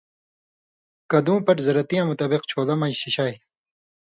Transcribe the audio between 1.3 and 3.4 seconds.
پٹ زرتیاں مطابق چھوݩلہ مژ شِشائ۔